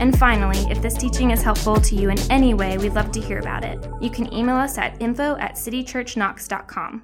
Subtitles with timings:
[0.00, 3.20] And finally, if this teaching is helpful to you in any way, we'd love to
[3.20, 3.84] hear about it.
[4.00, 7.02] You can email us at info at citychurchknox.com.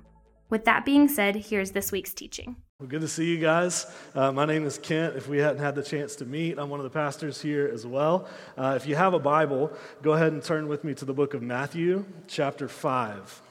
[0.50, 2.56] With that being said, here's this week's teaching.
[2.80, 3.86] Well, good to see you guys.
[4.14, 5.16] Uh, my name is Kent.
[5.16, 7.84] If we hadn't had the chance to meet, I'm one of the pastors here as
[7.84, 8.28] well.
[8.56, 11.34] Uh, if you have a Bible, go ahead and turn with me to the book
[11.34, 13.42] of Matthew, chapter 5.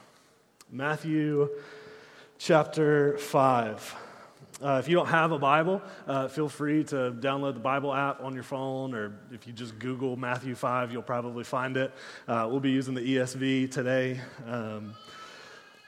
[0.72, 1.50] Matthew,
[2.38, 3.96] chapter 5.
[4.60, 8.20] Uh, if you don't have a Bible, uh, feel free to download the Bible app
[8.20, 11.92] on your phone, or if you just Google Matthew 5, you'll probably find it.
[12.26, 14.20] Uh, we'll be using the ESV today.
[14.48, 14.94] Um,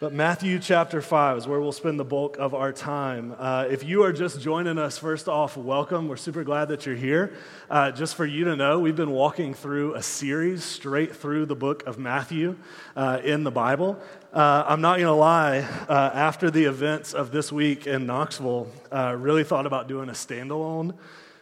[0.00, 3.34] but Matthew chapter 5 is where we'll spend the bulk of our time.
[3.38, 6.08] Uh, if you are just joining us, first off, welcome.
[6.08, 7.34] We're super glad that you're here.
[7.68, 11.54] Uh, just for you to know, we've been walking through a series straight through the
[11.54, 12.56] book of Matthew
[12.96, 14.00] uh, in the Bible.
[14.32, 18.68] Uh, I'm not going to lie, uh, after the events of this week in Knoxville,
[18.92, 20.94] uh, really thought about doing a standalone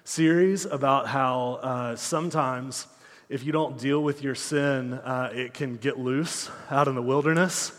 [0.05, 2.87] series about how sometimes
[3.29, 4.99] if you don't deal with your sin,
[5.35, 7.79] it can get loose out in the wilderness.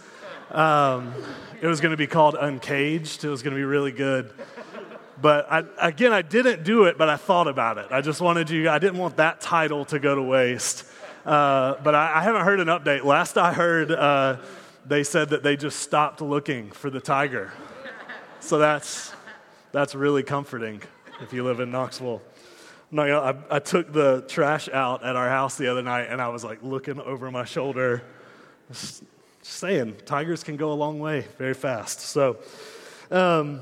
[0.52, 1.12] Um,
[1.60, 3.24] it was going to be called Uncaged.
[3.24, 4.32] It was going to be really good.
[5.20, 7.88] But I, again, I didn't do it, but I thought about it.
[7.90, 10.86] I just wanted you, I didn't want that title to go to waste.
[11.26, 13.04] Uh, but I, I, haven't heard an update.
[13.04, 14.38] Last I heard, uh,
[14.90, 17.54] they said that they just stopped looking for the tiger.
[18.40, 19.14] So that's,
[19.72, 20.81] that's really comforting
[21.22, 22.22] if you live in Knoxville.
[22.98, 26.44] I, I took the trash out at our house the other night and I was
[26.44, 28.02] like looking over my shoulder
[28.70, 29.04] just
[29.44, 32.00] saying, tigers can go a long way very fast.
[32.00, 32.38] So,
[33.12, 33.62] um,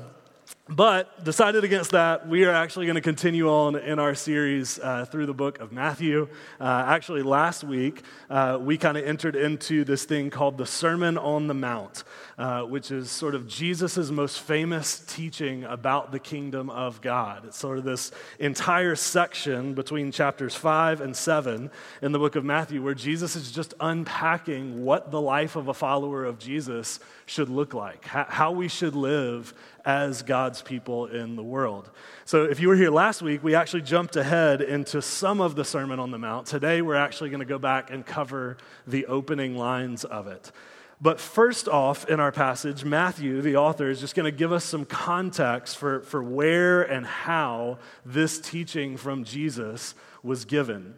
[0.68, 2.28] but decided against that.
[2.28, 5.72] We are actually going to continue on in our series uh, through the book of
[5.72, 6.28] Matthew.
[6.60, 11.16] Uh, actually, last week, uh, we kind of entered into this thing called the Sermon
[11.16, 12.04] on the Mount,
[12.36, 17.46] uh, which is sort of Jesus' most famous teaching about the kingdom of God.
[17.46, 21.70] It's sort of this entire section between chapters 5 and 7
[22.02, 25.74] in the book of Matthew where Jesus is just unpacking what the life of a
[25.74, 29.54] follower of Jesus should look like, how we should live
[29.88, 31.90] as God's people in the world.
[32.26, 35.64] So, if you were here last week, we actually jumped ahead into some of the
[35.64, 36.46] Sermon on the Mount.
[36.46, 40.52] Today, we're actually going to go back and cover the opening lines of it.
[41.00, 44.64] But first off, in our passage, Matthew, the author, is just going to give us
[44.66, 50.96] some context for, for where and how this teaching from Jesus was given.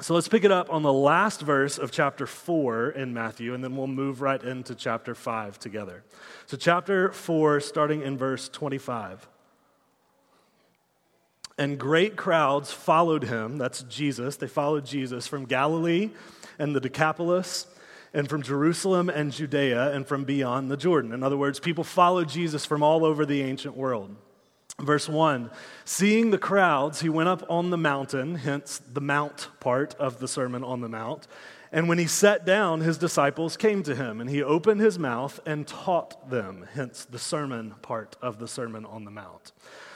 [0.00, 3.64] So let's pick it up on the last verse of chapter 4 in Matthew, and
[3.64, 6.04] then we'll move right into chapter 5 together.
[6.46, 9.26] So, chapter 4, starting in verse 25.
[11.58, 16.10] And great crowds followed him, that's Jesus, they followed Jesus from Galilee
[16.60, 17.66] and the Decapolis,
[18.14, 21.12] and from Jerusalem and Judea, and from beyond the Jordan.
[21.12, 24.14] In other words, people followed Jesus from all over the ancient world.
[24.80, 25.50] Verse 1
[25.84, 30.28] Seeing the crowds, he went up on the mountain, hence the mount part of the
[30.28, 31.26] Sermon on the Mount.
[31.72, 35.40] And when he sat down, his disciples came to him, and he opened his mouth
[35.44, 39.52] and taught them, hence the sermon part of the Sermon on the Mount.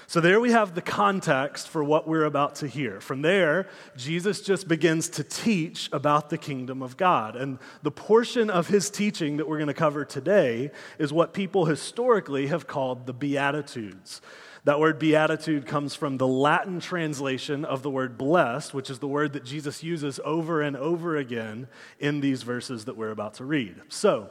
[0.06, 3.00] So there we have the context for what we're about to hear.
[3.00, 7.36] From there, Jesus just begins to teach about the kingdom of God.
[7.36, 11.64] And the portion of his teaching that we're going to cover today is what people
[11.64, 14.20] historically have called the Beatitudes.
[14.64, 19.08] That word beatitude comes from the Latin translation of the word blessed, which is the
[19.08, 21.66] word that Jesus uses over and over again
[21.98, 23.74] in these verses that we're about to read.
[23.88, 24.30] So,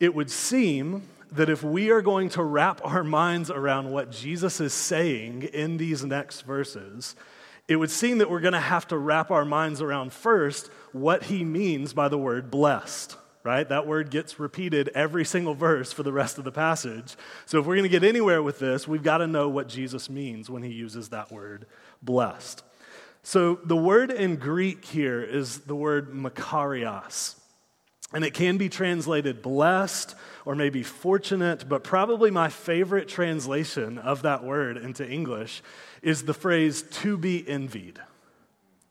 [0.00, 4.60] it would seem that if we are going to wrap our minds around what Jesus
[4.60, 7.14] is saying in these next verses,
[7.68, 11.24] it would seem that we're going to have to wrap our minds around first what
[11.24, 13.68] he means by the word blessed right?
[13.68, 17.14] That word gets repeated every single verse for the rest of the passage.
[17.46, 20.10] So if we're going to get anywhere with this, we've got to know what Jesus
[20.10, 21.66] means when he uses that word
[22.02, 22.64] blessed.
[23.22, 27.36] So the word in Greek here is the word makarios.
[28.12, 34.22] And it can be translated blessed or maybe fortunate, but probably my favorite translation of
[34.22, 35.62] that word into English
[36.02, 38.00] is the phrase to be envied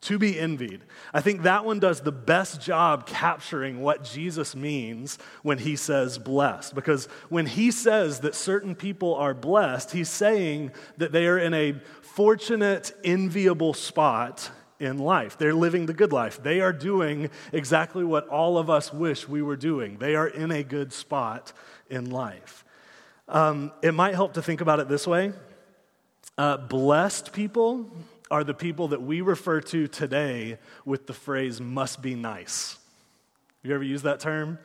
[0.05, 0.81] to be envied.
[1.13, 6.19] I think that one does the best job capturing what Jesus means when he says
[6.19, 6.75] blessed.
[6.75, 11.55] Because when he says that certain people are blessed, he's saying that they are in
[11.55, 15.39] a fortunate, enviable spot in life.
[15.39, 16.41] They're living the good life.
[16.41, 19.97] They are doing exactly what all of us wish we were doing.
[19.97, 21.51] They are in a good spot
[21.89, 22.63] in life.
[23.27, 25.33] Um, it might help to think about it this way
[26.37, 27.89] uh, blessed people
[28.31, 32.77] are the people that we refer to today with the phrase must be nice.
[33.63, 34.59] You ever used that term?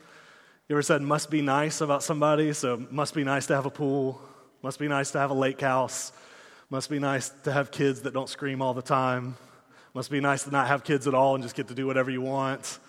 [0.67, 2.53] You ever said must be nice about somebody?
[2.53, 4.21] So, must be nice to have a pool,
[4.61, 6.11] must be nice to have a lake house,
[6.69, 9.35] must be nice to have kids that don't scream all the time,
[9.93, 12.09] must be nice to not have kids at all and just get to do whatever
[12.09, 12.79] you want.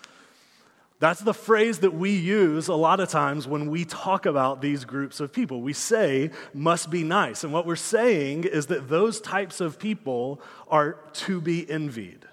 [1.03, 4.85] That's the phrase that we use a lot of times when we talk about these
[4.85, 5.61] groups of people.
[5.61, 7.43] We say, must be nice.
[7.43, 10.39] And what we're saying is that those types of people
[10.69, 12.25] are to be envied.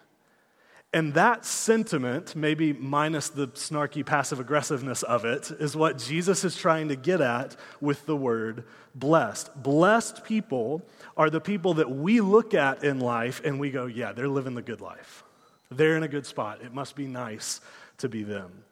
[0.92, 6.56] And that sentiment, maybe minus the snarky passive aggressiveness of it, is what Jesus is
[6.56, 8.62] trying to get at with the word
[8.94, 9.50] blessed.
[9.60, 10.80] Blessed people
[11.16, 14.54] are the people that we look at in life and we go, yeah, they're living
[14.54, 15.24] the good life.
[15.72, 16.60] They're in a good spot.
[16.62, 17.60] It must be nice
[18.00, 18.64] to be them.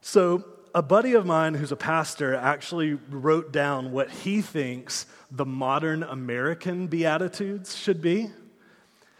[0.00, 0.44] So,
[0.74, 6.02] a buddy of mine who's a pastor actually wrote down what he thinks the modern
[6.04, 8.30] American Beatitudes should be.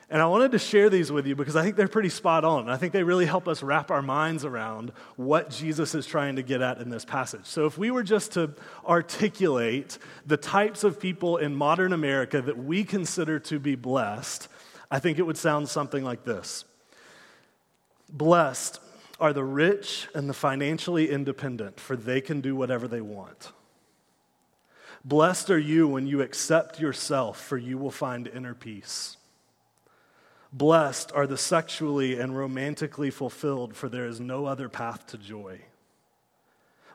[0.09, 2.69] And I wanted to share these with you because I think they're pretty spot on.
[2.69, 6.43] I think they really help us wrap our minds around what Jesus is trying to
[6.43, 7.47] get at in this passage.
[7.47, 8.55] So, if we were just to
[8.87, 14.49] articulate the types of people in modern America that we consider to be blessed,
[14.91, 16.65] I think it would sound something like this
[18.09, 18.81] Blessed
[19.21, 23.53] are the rich and the financially independent, for they can do whatever they want.
[25.05, 29.17] Blessed are you when you accept yourself, for you will find inner peace.
[30.53, 35.61] Blessed are the sexually and romantically fulfilled, for there is no other path to joy.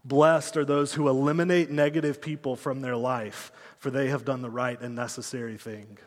[0.03, 4.49] Blessed are those who eliminate negative people from their life, for they have done the
[4.49, 5.97] right and necessary thing.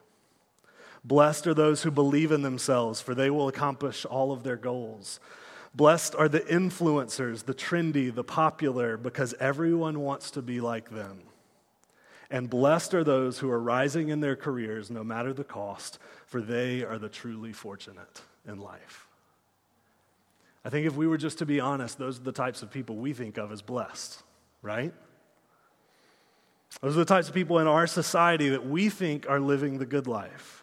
[1.02, 5.18] Blessed are those who believe in themselves, for they will accomplish all of their goals.
[5.78, 11.20] Blessed are the influencers, the trendy, the popular, because everyone wants to be like them.
[12.32, 16.40] And blessed are those who are rising in their careers, no matter the cost, for
[16.40, 19.06] they are the truly fortunate in life.
[20.64, 22.96] I think if we were just to be honest, those are the types of people
[22.96, 24.20] we think of as blessed,
[24.62, 24.92] right?
[26.82, 29.86] Those are the types of people in our society that we think are living the
[29.86, 30.57] good life.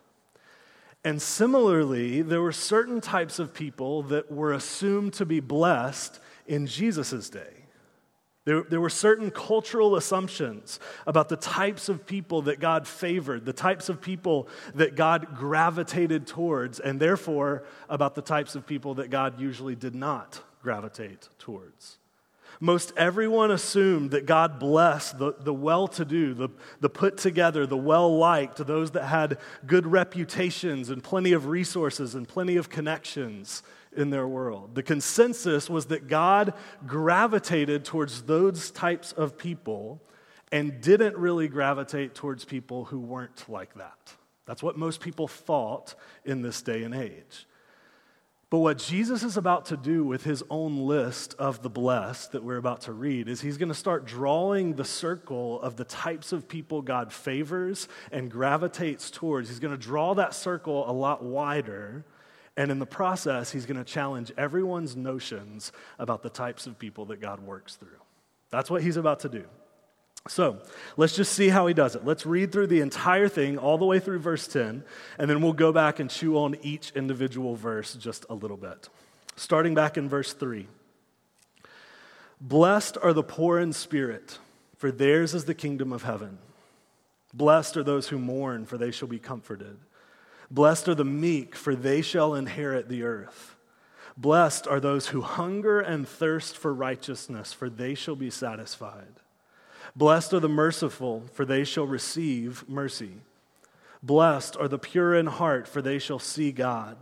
[1.06, 6.66] And similarly, there were certain types of people that were assumed to be blessed in
[6.66, 7.68] Jesus' day.
[8.46, 13.54] There, there were certain cultural assumptions about the types of people that God favored, the
[13.54, 19.12] types of people that God gravitated towards, and therefore about the types of people that
[19.12, 22.00] God usually did not gravitate towards.
[22.66, 27.68] Most everyone assumed that God blessed the, the well to do, the, the put together,
[27.68, 32.68] the well liked, those that had good reputations and plenty of resources and plenty of
[32.68, 33.62] connections
[33.96, 34.74] in their world.
[34.74, 36.56] The consensus was that God
[36.88, 40.02] gravitated towards those types of people
[40.52, 44.16] and didn't really gravitate towards people who weren't like that.
[44.48, 45.94] That's what most people thought
[46.26, 47.46] in this day and age.
[48.50, 52.44] But what Jesus is about to do with his own list of the blessed that
[52.44, 56.32] we're about to read is he's going to start drawing the circle of the types
[56.32, 59.50] of people God favors and gravitates towards.
[59.50, 62.06] He's going to draw that circle a lot wider
[62.58, 67.06] and in the process, he's going to challenge everyone's notions about the types of people
[67.08, 68.00] that God works through.
[68.50, 69.46] That's what he's about to do.
[70.28, 70.58] So
[70.98, 72.04] let's just see how he does it.
[72.04, 74.84] Let's read through the entire thing, all the way through verse 10,
[75.20, 78.90] and then we'll go back and chew on each individual verse just a little bit.
[79.36, 80.68] Starting back in verse 3
[82.42, 84.40] Blessed are the poor in spirit,
[84.78, 86.40] for theirs is the kingdom of heaven.
[87.34, 89.78] Blessed are those who mourn, for they shall be comforted.
[90.50, 93.56] Blessed are the meek, for they shall inherit the earth.
[94.18, 99.20] Blessed are those who hunger and thirst for righteousness, for they shall be satisfied.
[99.96, 103.22] Blessed are the merciful, for they shall receive mercy.
[104.04, 106.98] Blessed are the pure in heart, for they shall see God.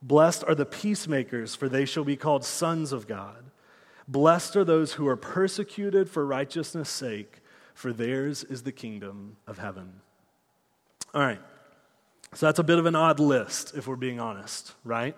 [0.00, 3.50] Blessed are the peacemakers, for they shall be called sons of God.
[4.06, 7.40] Blessed are those who are persecuted for righteousness' sake,
[7.74, 10.00] for theirs is the kingdom of heaven.
[11.14, 11.40] All right.
[12.34, 15.16] So that's a bit of an odd list, if we're being honest, right?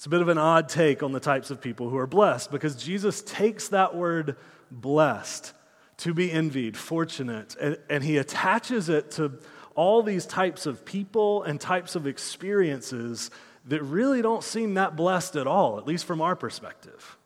[0.00, 2.50] It's a bit of an odd take on the types of people who are blessed
[2.50, 4.36] because Jesus takes that word
[4.70, 5.52] blessed,
[5.98, 9.38] to be envied, fortunate, and, and he attaches it to
[9.74, 13.30] all these types of people and types of experiences
[13.66, 17.18] that really don't seem that blessed at all, at least from our perspective.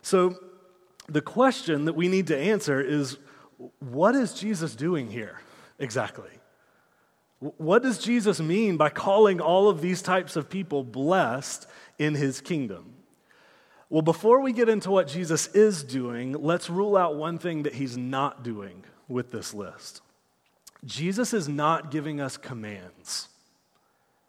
[0.00, 0.36] So,
[1.08, 3.18] the question that we need to answer is
[3.80, 5.40] what is Jesus doing here
[5.80, 6.30] exactly?
[7.40, 11.66] What does Jesus mean by calling all of these types of people blessed
[11.98, 12.92] in his kingdom?
[13.88, 17.74] Well, before we get into what Jesus is doing, let's rule out one thing that
[17.74, 20.02] he's not doing with this list.
[20.84, 23.28] Jesus is not giving us commands.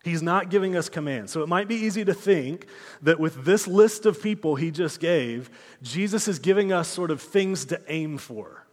[0.03, 1.31] He's not giving us commands.
[1.31, 2.65] So it might be easy to think
[3.03, 5.49] that with this list of people he just gave,
[5.83, 8.65] Jesus is giving us sort of things to aim for,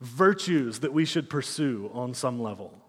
[0.00, 2.82] virtues that we should pursue on some level.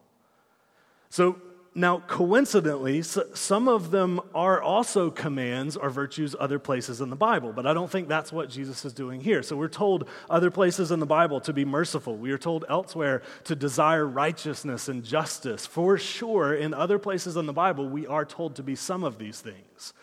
[1.10, 1.38] So
[1.76, 7.54] now, coincidentally, some of them are also commands or virtues other places in the Bible,
[7.54, 9.44] but I don't think that's what Jesus is doing here.
[9.44, 12.18] So we're told other places in the Bible to be merciful.
[12.18, 15.68] We are told elsewhere to desire righteousness and justice.
[15.68, 19.20] For sure, in other places in the Bible, we are told to be some of
[19.20, 19.94] these things.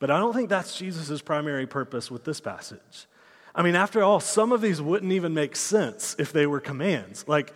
[0.00, 3.06] But I don't think that's Jesus' primary purpose with this passage.
[3.54, 7.24] I mean, after all, some of these wouldn't even make sense if they were commands.
[7.28, 7.54] Like,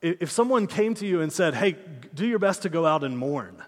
[0.00, 1.76] if someone came to you and said, hey,
[2.18, 3.62] do your best to go out and mourn,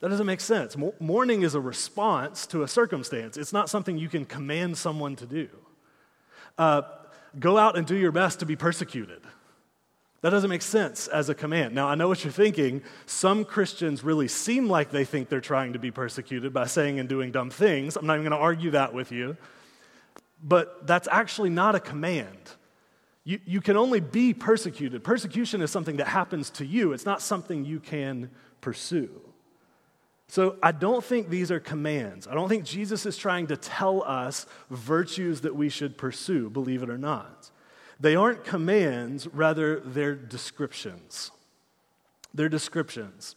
[0.00, 0.76] that doesn't make sense.
[1.00, 5.26] Mourning is a response to a circumstance, it's not something you can command someone to
[5.26, 5.48] do.
[6.58, 6.82] Uh,
[7.38, 9.22] go out and do your best to be persecuted.
[10.22, 11.74] That doesn't make sense as a command.
[11.74, 12.82] Now, I know what you're thinking.
[13.06, 17.08] Some Christians really seem like they think they're trying to be persecuted by saying and
[17.08, 17.96] doing dumb things.
[17.96, 19.36] I'm not even going to argue that with you.
[20.40, 22.52] But that's actually not a command.
[23.24, 25.04] You, you can only be persecuted.
[25.04, 29.10] Persecution is something that happens to you, it's not something you can pursue.
[30.28, 32.26] So I don't think these are commands.
[32.26, 36.82] I don't think Jesus is trying to tell us virtues that we should pursue, believe
[36.82, 37.50] it or not.
[38.00, 41.32] They aren't commands, rather, they're descriptions.
[42.32, 43.36] They're descriptions.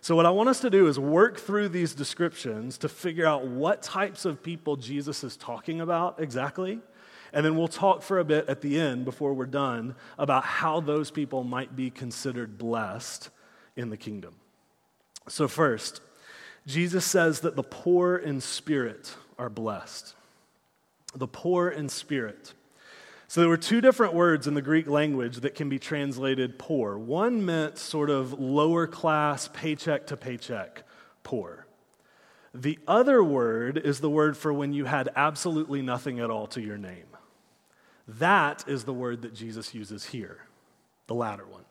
[0.00, 3.44] So, what I want us to do is work through these descriptions to figure out
[3.44, 6.78] what types of people Jesus is talking about exactly
[7.36, 10.80] and then we'll talk for a bit at the end before we're done about how
[10.80, 13.28] those people might be considered blessed
[13.76, 14.36] in the kingdom.
[15.28, 16.00] So, first,
[16.66, 20.14] Jesus says that the poor in spirit are blessed.
[21.14, 22.54] The poor in spirit.
[23.28, 26.96] So, there were two different words in the Greek language that can be translated poor.
[26.96, 30.84] One meant sort of lower class, paycheck to paycheck
[31.22, 31.66] poor.
[32.54, 36.62] The other word is the word for when you had absolutely nothing at all to
[36.62, 37.04] your name.
[38.08, 40.38] That is the word that Jesus uses here,
[41.06, 41.64] the latter one.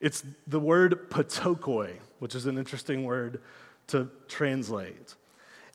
[0.00, 3.40] It's the word ptochoi, which is an interesting word
[3.88, 5.14] to translate.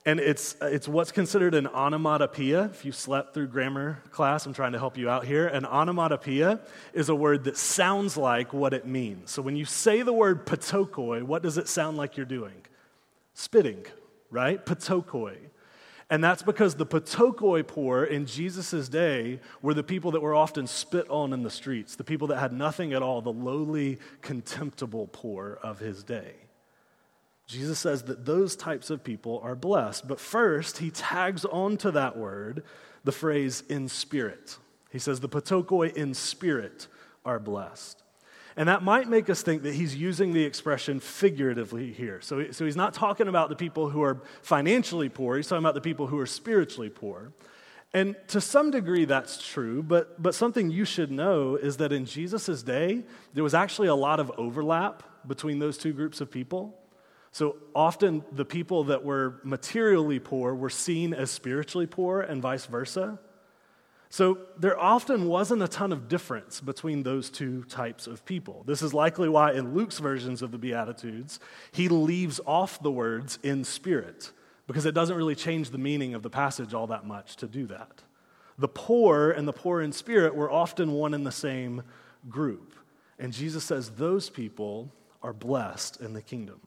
[0.06, 2.66] And it's, it's what's considered an onomatopoeia.
[2.66, 5.48] If you slept through grammar class, I'm trying to help you out here.
[5.48, 6.62] An onomatopoeia
[6.94, 9.30] is a word that sounds like what it means.
[9.30, 12.66] So when you say the word ptochoi, what does it sound like you're doing?
[13.34, 13.86] Spitting,
[14.32, 14.66] right?
[14.66, 15.38] Ptochoi.
[16.10, 20.66] And that's because the ptochoi poor in Jesus' day were the people that were often
[20.66, 25.08] spit on in the streets, the people that had nothing at all, the lowly, contemptible
[25.12, 26.34] poor of his day.
[27.46, 30.08] Jesus says that those types of people are blessed.
[30.08, 32.64] But first, he tags onto that word
[33.04, 34.58] the phrase in spirit.
[34.92, 36.88] He says the ptochoi in spirit
[37.24, 38.02] are blessed.
[38.56, 42.20] And that might make us think that he's using the expression figuratively here.
[42.22, 45.76] So, so he's not talking about the people who are financially poor, he's talking about
[45.76, 47.32] the people who are spiritually poor.
[47.94, 52.06] And to some degree, that's true, but, but something you should know is that in
[52.06, 53.04] Jesus' day,
[53.34, 56.78] there was actually a lot of overlap between those two groups of people.
[57.32, 62.66] So often, the people that were materially poor were seen as spiritually poor, and vice
[62.66, 63.20] versa.
[64.12, 68.64] So there often wasn't a ton of difference between those two types of people.
[68.66, 71.40] This is likely why in Luke's versions of the Beatitudes,
[71.72, 74.32] he leaves off the words in spirit,
[74.66, 77.68] because it doesn't really change the meaning of the passage all that much to do
[77.68, 78.02] that.
[78.58, 81.84] The poor and the poor in spirit were often one and the same
[82.28, 82.74] group.
[83.20, 86.60] And Jesus says those people are blessed in the kingdom.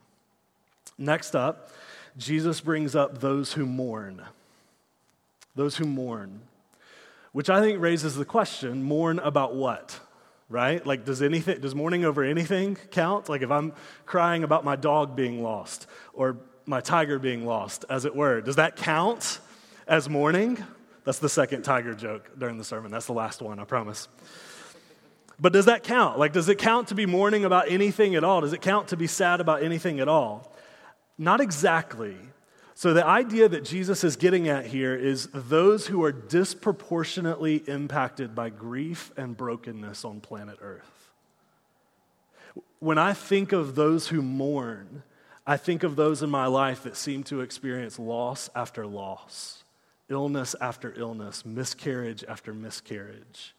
[0.96, 1.70] Next up,
[2.16, 4.22] Jesus brings up those who mourn.
[5.54, 6.42] Those who mourn
[7.32, 9.98] which I think raises the question mourn about what?
[10.48, 10.84] Right?
[10.86, 13.28] Like, does anything, does mourning over anything count?
[13.28, 13.72] Like, if I'm
[14.04, 16.36] crying about my dog being lost or
[16.66, 19.40] my tiger being lost, as it were, does that count
[19.86, 20.62] as mourning?
[21.04, 22.92] That's the second tiger joke during the sermon.
[22.92, 24.08] That's the last one, I promise.
[25.40, 26.18] But does that count?
[26.18, 28.42] Like, does it count to be mourning about anything at all?
[28.42, 30.54] Does it count to be sad about anything at all?
[31.18, 32.16] Not exactly.
[32.82, 38.34] So, the idea that Jesus is getting at here is those who are disproportionately impacted
[38.34, 41.12] by grief and brokenness on planet Earth.
[42.80, 45.04] When I think of those who mourn,
[45.46, 49.62] I think of those in my life that seem to experience loss after loss,
[50.08, 53.54] illness after illness, miscarriage after miscarriage.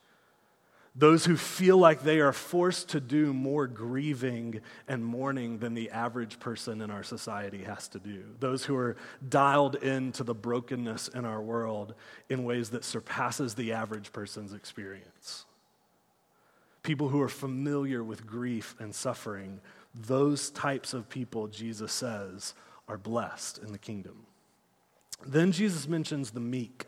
[0.95, 5.89] Those who feel like they are forced to do more grieving and mourning than the
[5.89, 8.23] average person in our society has to do.
[8.39, 8.95] Those who are
[9.27, 11.95] dialed into the brokenness in our world
[12.29, 15.45] in ways that surpasses the average person's experience.
[16.83, 19.61] People who are familiar with grief and suffering,
[19.95, 22.53] those types of people, Jesus says,
[22.87, 24.27] are blessed in the kingdom.
[25.25, 26.85] Then Jesus mentions the meek.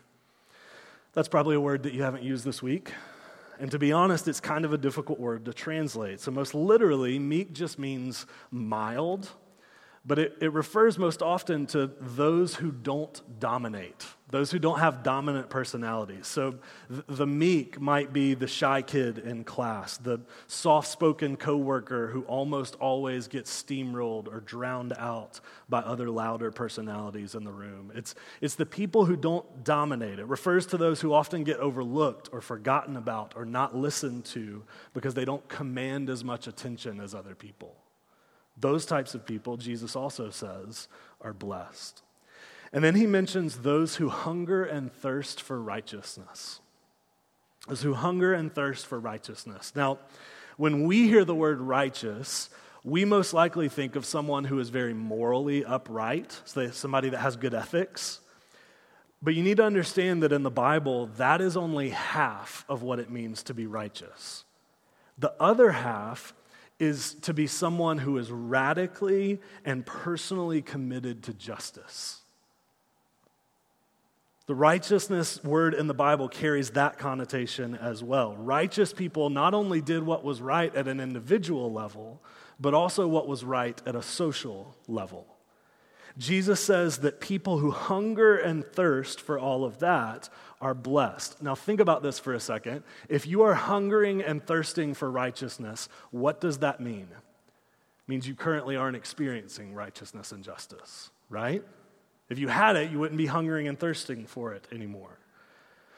[1.12, 2.92] That's probably a word that you haven't used this week.
[3.58, 6.20] And to be honest, it's kind of a difficult word to translate.
[6.20, 9.30] So, most literally, meek just means mild,
[10.06, 15.02] but it, it refers most often to those who don't dominate, those who don't have
[15.02, 16.28] dominant personalities.
[16.28, 16.58] So
[16.88, 22.22] th- the meek might be the shy kid in class, the soft spoken coworker who
[22.22, 27.90] almost always gets steamrolled or drowned out by other louder personalities in the room.
[27.92, 30.20] It's, it's the people who don't dominate.
[30.20, 34.62] It refers to those who often get overlooked or forgotten about or not listened to
[34.94, 37.74] because they don't command as much attention as other people.
[38.56, 40.88] Those types of people, Jesus also says,
[41.20, 42.02] are blessed.
[42.72, 46.60] And then he mentions those who hunger and thirst for righteousness.
[47.68, 49.72] Those who hunger and thirst for righteousness.
[49.74, 49.98] Now,
[50.56, 52.48] when we hear the word righteous,
[52.82, 57.36] we most likely think of someone who is very morally upright, so somebody that has
[57.36, 58.20] good ethics.
[59.20, 62.98] But you need to understand that in the Bible, that is only half of what
[62.98, 64.44] it means to be righteous.
[65.18, 66.32] The other half
[66.78, 72.20] is to be someone who is radically and personally committed to justice.
[74.46, 78.36] The righteousness word in the Bible carries that connotation as well.
[78.36, 82.22] Righteous people not only did what was right at an individual level,
[82.60, 85.26] but also what was right at a social level.
[86.16, 90.28] Jesus says that people who hunger and thirst for all of that
[90.60, 91.42] are blessed.
[91.42, 92.82] Now, think about this for a second.
[93.08, 97.08] If you are hungering and thirsting for righteousness, what does that mean?
[97.10, 101.62] It means you currently aren't experiencing righteousness and justice, right?
[102.28, 105.18] If you had it, you wouldn't be hungering and thirsting for it anymore.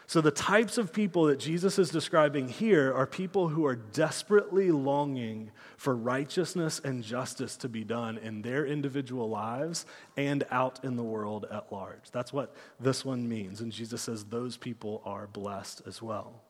[0.08, 4.70] So, the types of people that Jesus is describing here are people who are desperately
[4.70, 9.84] longing for righteousness and justice to be done in their individual lives
[10.16, 12.10] and out in the world at large.
[12.10, 13.60] That's what this one means.
[13.60, 16.40] And Jesus says those people are blessed as well.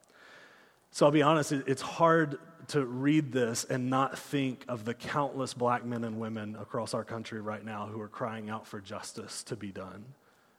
[0.93, 5.53] So, I'll be honest, it's hard to read this and not think of the countless
[5.53, 9.43] black men and women across our country right now who are crying out for justice
[9.43, 10.05] to be done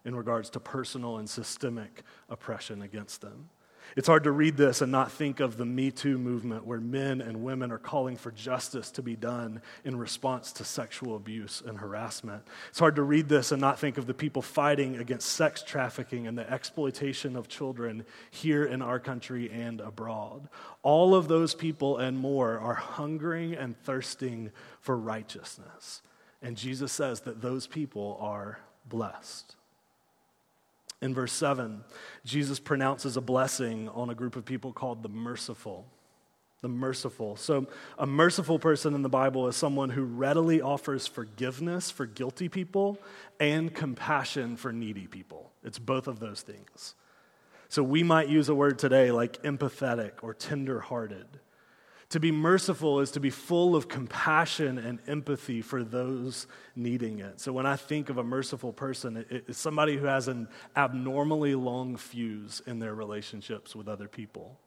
[0.06, 3.50] in regards to personal and systemic oppression against them.
[3.96, 7.22] It's hard to read this and not think of the Me Too movement where men
[7.22, 11.78] and women are calling for justice to be done in response to sexual abuse and
[11.78, 12.44] harassment.
[12.70, 16.28] It's hard to read this and not think of the people fighting against sex trafficking
[16.28, 20.50] and the exploitation of children here in our country and abroad.
[20.84, 26.02] All of those people and more are hungering and thirsting for righteousness.
[26.42, 29.56] And Jesus says that those people are blessed.
[31.02, 31.84] In verse 7,
[32.26, 35.88] Jesus pronounces a blessing on a group of people called the merciful.
[36.62, 37.38] The merciful.
[37.38, 42.50] So, a merciful person in the Bible is someone who readily offers forgiveness for guilty
[42.50, 43.00] people
[43.40, 45.52] and compassion for needy people.
[45.64, 46.96] It's both of those things.
[47.70, 51.28] So, we might use a word today like empathetic or tenderhearted.
[52.10, 57.40] To be merciful is to be full of compassion and empathy for those needing it.
[57.40, 61.98] So when I think of a merciful person, it's somebody who has an abnormally long
[61.98, 64.58] fuse in their relationships with other people.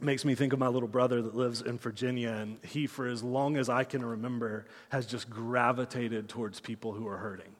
[0.00, 3.22] Makes me think of my little brother that lives in Virginia, and he, for as
[3.22, 7.54] long as I can remember, has just gravitated towards people who are hurting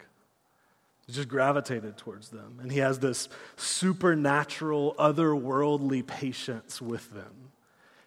[1.11, 2.59] just gravitated towards them.
[2.61, 7.48] And he has this supernatural, otherworldly patience with them.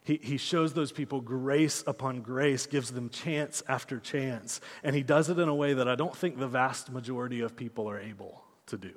[0.04, 5.04] He, he shows those people grace upon grace, gives them chance after chance, and he
[5.04, 8.00] does it in a way that I don't think the vast majority of people are
[8.00, 8.94] able to do.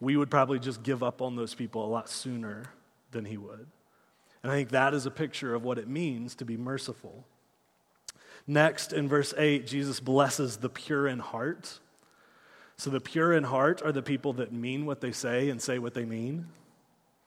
[0.00, 2.66] We would probably just give up on those people a lot sooner
[3.10, 3.66] than he would.
[4.42, 7.24] And I think that is a picture of what it means to be merciful.
[8.46, 11.80] Next, in verse 8, Jesus blesses the pure in heart.
[12.76, 15.80] So, the pure in heart are the people that mean what they say and say
[15.80, 16.46] what they mean.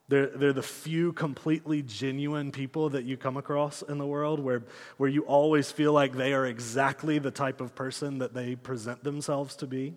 [0.07, 4.63] They're, they're the few completely genuine people that you come across in the world where,
[4.97, 9.03] where you always feel like they are exactly the type of person that they present
[9.03, 9.93] themselves to be.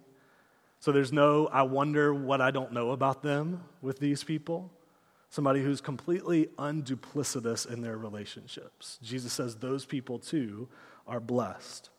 [0.79, 4.71] So there's no, I wonder what I don't know about them with these people.
[5.31, 8.99] Somebody who's completely unduplicitous in their relationships.
[9.03, 10.69] Jesus says those people too
[11.09, 11.91] are blessed.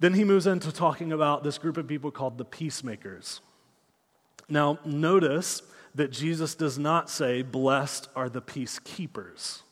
[0.00, 3.40] Then he moves into talking about this group of people called the peacemakers.
[4.48, 5.62] Now, notice
[5.94, 9.62] that Jesus does not say, Blessed are the peacekeepers.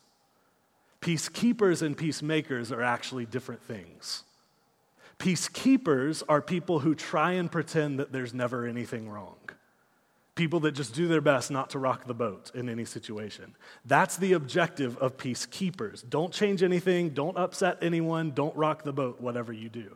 [1.01, 4.23] Peacekeepers and peacemakers are actually different things.
[5.19, 9.37] Peacekeepers are people who try and pretend that there's never anything wrong.
[10.35, 13.55] People that just do their best not to rock the boat in any situation.
[13.85, 16.09] That's the objective of peacekeepers.
[16.09, 19.95] Don't change anything, don't upset anyone, don't rock the boat, whatever you do.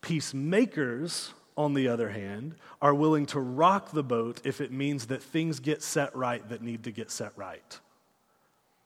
[0.00, 5.22] Peacemakers, on the other hand, are willing to rock the boat if it means that
[5.22, 7.78] things get set right that need to get set right.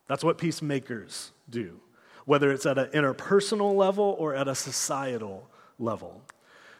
[0.08, 1.80] That's what peacemakers do,
[2.24, 5.48] whether it's at an interpersonal level or at a societal
[5.78, 6.22] level.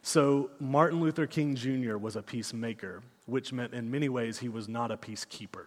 [0.03, 1.97] So, Martin Luther King Jr.
[1.97, 5.67] was a peacemaker which meant in many ways he was not a peacekeeper.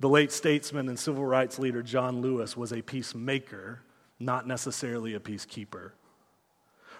[0.00, 3.82] The late statesman and civil rights leader John Lewis was a peacemaker,
[4.18, 5.92] not necessarily a peacekeeper.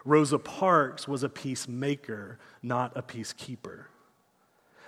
[0.04, 3.84] Rosa Parks was a peacemaker, not a peacekeeper.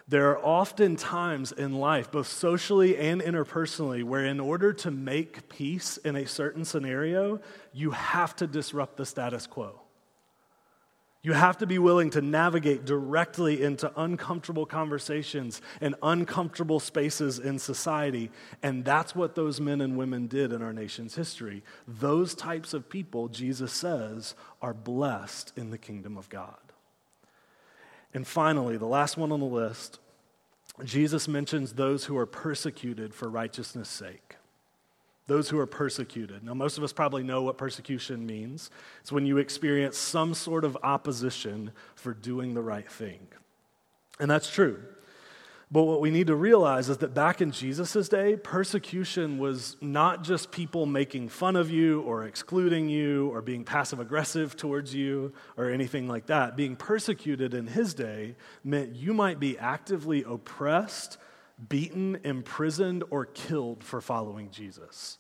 [0.07, 5.49] There are often times in life, both socially and interpersonally, where in order to make
[5.49, 7.41] peace in a certain scenario,
[7.73, 9.81] you have to disrupt the status quo.
[11.25, 17.59] You have to be willing to navigate directly into uncomfortable conversations and uncomfortable spaces in
[17.59, 18.31] society.
[18.63, 21.63] And that's what those men and women did in our nation's history.
[21.89, 26.59] Those types of people, Jesus says, are blessed in the kingdom of God.
[28.13, 30.01] And finally, the last one on the list,
[30.85, 34.37] Jesus mentions those who are persecuted for righteousness' sake
[35.27, 36.45] those who are persecuted.
[36.45, 38.71] Now, most of us probably know what persecution means.
[39.01, 43.27] It's when you experience some sort of opposition for doing the right thing.
[44.21, 44.83] And that's true.
[45.71, 50.23] But what we need to realize is that back in Jesus' day, persecution was not
[50.23, 55.33] just people making fun of you or excluding you or being passive aggressive towards you
[55.57, 56.57] or anything like that.
[56.57, 61.17] Being persecuted in his day meant you might be actively oppressed
[61.69, 65.19] beaten, imprisoned, or killed for following Jesus.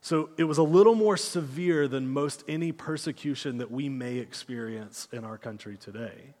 [0.00, 5.08] So it was a little more severe than most any persecution that we may experience
[5.12, 6.34] in our country today.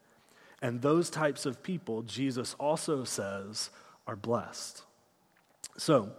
[0.62, 3.70] And those types of people, Jesus also says,
[4.06, 4.82] are blessed.
[5.76, 6.12] So,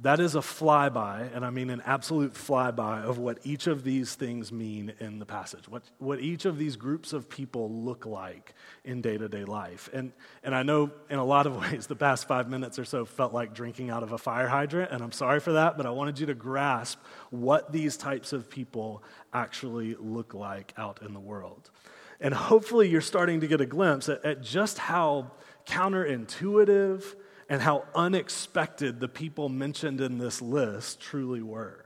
[0.00, 4.16] that is a flyby, and I mean an absolute flyby of what each of these
[4.16, 8.54] things mean in the passage, what, what each of these groups of people look like
[8.84, 9.88] in day to day life.
[9.92, 13.04] And, and I know in a lot of ways the past five minutes or so
[13.04, 15.90] felt like drinking out of a fire hydrant, and I'm sorry for that, but I
[15.90, 16.98] wanted you to grasp
[17.30, 21.70] what these types of people actually look like out in the world.
[22.20, 25.30] And hopefully you're starting to get a glimpse at, at just how
[25.66, 27.14] counterintuitive
[27.54, 31.84] and how unexpected the people mentioned in this list truly were.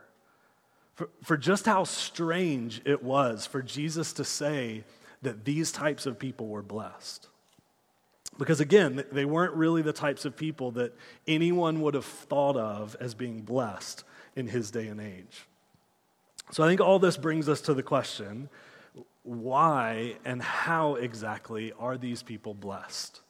[0.94, 4.85] For, for just how strange it was for Jesus to say
[5.20, 7.28] that these types of people were blessed.
[8.38, 12.96] Because again, they weren't really the types of people that anyone would have thought of
[12.98, 14.04] as being blessed
[14.37, 15.46] in his day and age.
[16.50, 18.48] So I think all this brings us to the question
[19.22, 23.20] why and how exactly are these people blessed?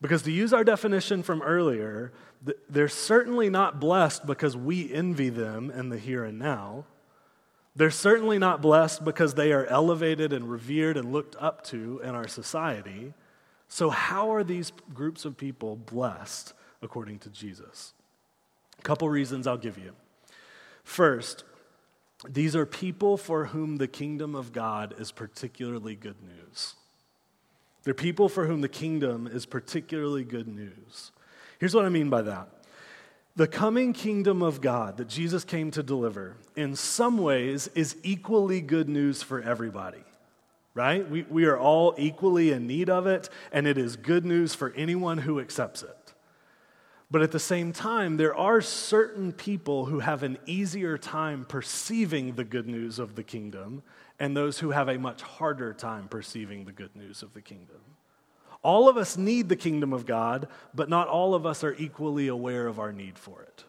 [0.00, 2.12] Because to use our definition from earlier,
[2.68, 6.84] they're certainly not blessed because we envy them in the here and now.
[7.74, 12.14] They're certainly not blessed because they are elevated and revered and looked up to in
[12.14, 13.12] our society.
[13.68, 17.92] So, how are these groups of people blessed according to Jesus?
[18.78, 19.92] A couple reasons I'll give you.
[20.84, 21.44] First,
[22.26, 26.76] these are people for whom the kingdom of God is particularly good news.
[27.86, 31.12] They're people for whom the kingdom is particularly good news.
[31.60, 32.48] Here's what I mean by that.
[33.36, 38.60] The coming kingdom of God that Jesus came to deliver, in some ways, is equally
[38.60, 40.02] good news for everybody,
[40.74, 41.08] right?
[41.08, 44.72] We, we are all equally in need of it, and it is good news for
[44.72, 46.14] anyone who accepts it.
[47.08, 52.34] But at the same time, there are certain people who have an easier time perceiving
[52.34, 53.84] the good news of the kingdom
[54.18, 57.80] and those who have a much harder time perceiving the good news of the kingdom.
[58.62, 62.28] All of us need the kingdom of God, but not all of us are equally
[62.28, 63.64] aware of our need for it.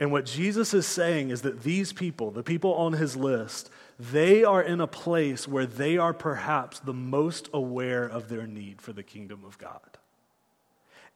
[0.00, 4.42] And what Jesus is saying is that these people, the people on his list, they
[4.42, 8.94] are in a place where they are perhaps the most aware of their need for
[8.94, 9.98] the kingdom of God.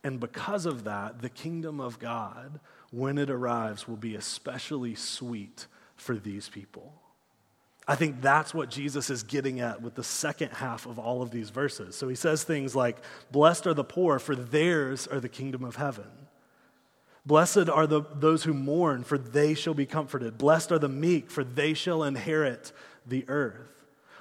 [0.05, 5.67] And because of that, the kingdom of God, when it arrives, will be especially sweet
[5.97, 6.93] for these people.
[7.87, 11.31] I think that's what Jesus is getting at with the second half of all of
[11.31, 11.95] these verses.
[11.95, 12.97] So he says things like,
[13.31, 16.07] Blessed are the poor, for theirs are the kingdom of heaven.
[17.27, 20.39] Blessed are the, those who mourn, for they shall be comforted.
[20.39, 22.73] Blessed are the meek, for they shall inherit
[23.07, 23.71] the earth.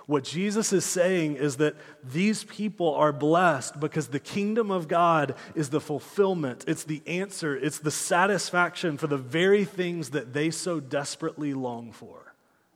[0.06, 5.36] What Jesus is saying is that these people are blessed because the kingdom of God
[5.56, 10.52] is the fulfillment, it's the answer, it's the satisfaction for the very things that they
[10.52, 12.23] so desperately long for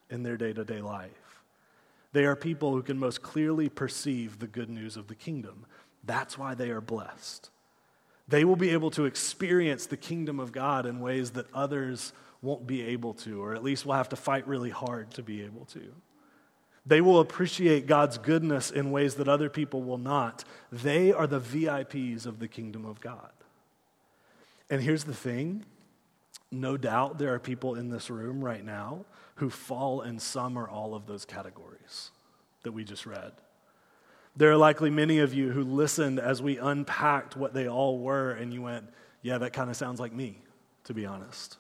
[0.10, 1.44] in their day to day life.
[2.14, 5.66] They are people who can most clearly perceive the good news of the kingdom.
[6.04, 7.50] That's why they are blessed.
[8.28, 12.68] They will be able to experience the kingdom of God in ways that others won't
[12.68, 15.66] be able to, or at least will have to fight really hard to be able
[15.66, 15.94] to.
[16.86, 20.46] They will appreciate God's goodness in ways that other people will not.
[20.72, 23.32] They are the VIPs of the kingdom of God.
[24.70, 25.66] And here's the thing
[26.50, 29.06] no doubt there are people in this room right now
[29.38, 32.12] who fall in some or all of those categories
[32.64, 33.32] that we just read.
[34.36, 38.32] There are likely many of you who listened as we unpacked what they all were,
[38.32, 38.86] and you went,
[39.22, 40.44] Yeah, that kind of sounds like me,
[40.84, 41.58] to be honest.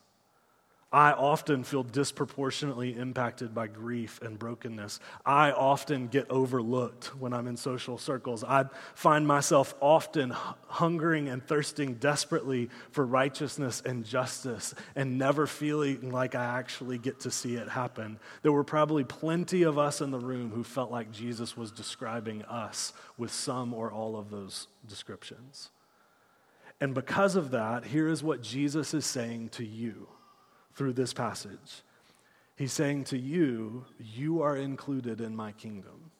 [0.98, 5.00] I often feel disproportionately impacted by grief and brokenness.
[5.24, 8.44] I often get overlooked when I'm in social circles.
[8.44, 16.12] I find myself often hungering and thirsting desperately for righteousness and justice and never feeling
[16.12, 18.20] like I actually get to see it happen.
[18.42, 22.42] There were probably plenty of us in the room who felt like Jesus was describing
[22.46, 25.70] us with some or all of those descriptions.
[26.82, 30.08] And because of that, here is what Jesus is saying to you
[30.78, 31.82] through this passage.
[32.56, 36.12] He's saying to you, You are included in my kingdom.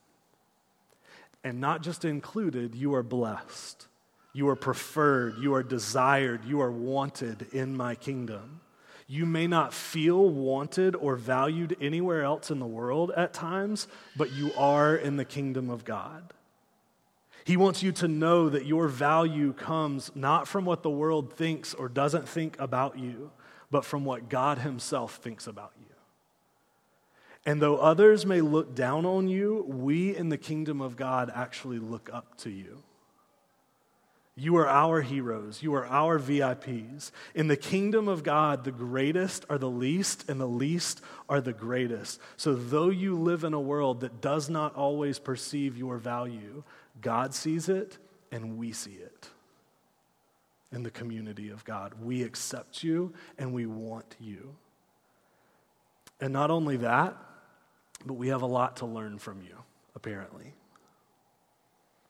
[1.44, 3.88] And not just included, you are blessed.
[4.34, 5.38] You are preferred.
[5.40, 6.44] You are desired.
[6.44, 8.62] You are wanted in my kingdom.
[9.08, 14.34] You may not feel wanted or valued anywhere else in the world at times, but
[14.34, 16.34] you are in the kingdom of God.
[17.46, 21.74] He wants you to know that your value comes not from what the world thinks
[21.74, 23.32] or doesn't think about you,
[23.70, 25.86] but from what God Himself thinks about you.
[27.46, 31.80] And though others may look down on you, we in the kingdom of God actually
[31.80, 32.84] look up to you.
[34.36, 35.64] You are our heroes.
[35.64, 37.12] You are our VIPs.
[37.34, 41.54] In the kingdom of God, the greatest are the least, and the least are the
[41.54, 42.20] greatest.
[42.36, 46.64] So, though you live in a world that does not always perceive your value,
[47.02, 47.98] God sees it
[48.32, 49.30] and we see it
[50.72, 51.94] in the community of God.
[52.02, 54.56] We accept you and we want you.
[56.20, 57.16] And not only that,
[58.06, 59.56] but we have a lot to learn from you,
[59.96, 60.54] apparently.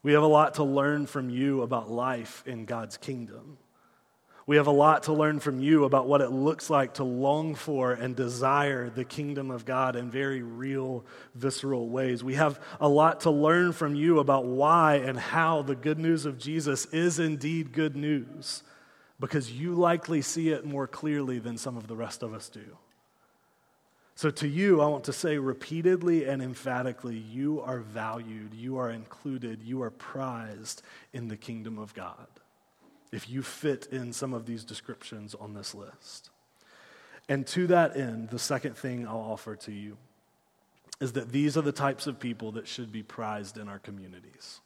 [0.03, 3.57] We have a lot to learn from you about life in God's kingdom.
[4.47, 7.53] We have a lot to learn from you about what it looks like to long
[7.53, 11.03] for and desire the kingdom of God in very real,
[11.35, 12.23] visceral ways.
[12.23, 16.25] We have a lot to learn from you about why and how the good news
[16.25, 18.63] of Jesus is indeed good news,
[19.19, 22.77] because you likely see it more clearly than some of the rest of us do.
[24.15, 28.89] So, to you, I want to say repeatedly and emphatically you are valued, you are
[28.91, 32.27] included, you are prized in the kingdom of God
[33.11, 36.29] if you fit in some of these descriptions on this list.
[37.29, 39.97] And to that end, the second thing I'll offer to you
[40.99, 44.61] is that these are the types of people that should be prized in our communities.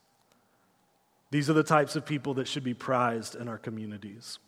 [1.30, 4.40] These are the types of people that should be prized in our communities.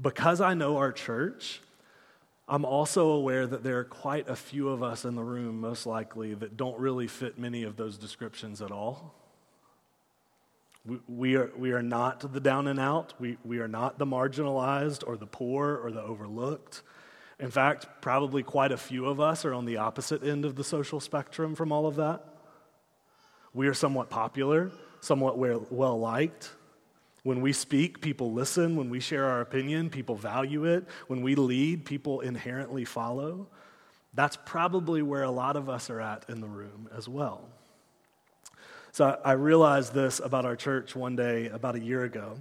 [0.00, 1.60] Because I know our church,
[2.48, 5.86] I'm also aware that there are quite a few of us in the room, most
[5.86, 9.14] likely, that don't really fit many of those descriptions at all.
[11.08, 13.14] We, are, we are not the down and out.
[13.18, 16.82] We, we are not the marginalized or the poor or the overlooked.
[17.40, 20.64] In fact, probably quite a few of us are on the opposite end of the
[20.64, 22.24] social spectrum from all of that.
[23.54, 26.50] We are somewhat popular, somewhat well liked.
[27.22, 28.76] When we speak, people listen.
[28.76, 30.86] When we share our opinion, people value it.
[31.06, 33.48] When we lead, people inherently follow.
[34.12, 37.48] That's probably where a lot of us are at in the room as well.
[38.94, 42.40] So I realized this about our church one day about a year ago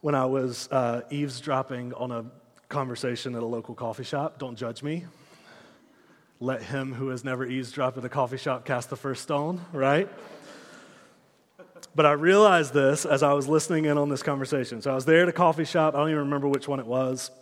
[0.00, 2.24] when I was uh, eavesdropping on a
[2.68, 4.38] conversation at a local coffee shop.
[4.38, 5.06] Don't judge me.
[6.38, 10.08] Let him who has never eavesdropped at a coffee shop cast the first stone, right?
[11.96, 14.82] But I realized this as I was listening in on this conversation.
[14.82, 15.96] So I was there at a coffee shop.
[15.96, 17.32] I don't even remember which one it was.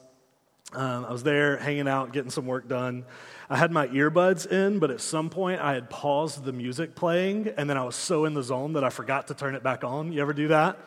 [0.72, 3.04] Um, I was there hanging out, getting some work done.
[3.48, 7.48] I had my earbuds in, but at some point I had paused the music playing,
[7.56, 9.83] and then I was so in the zone that I forgot to turn it back
[9.83, 10.12] on.
[10.12, 10.78] You ever do that?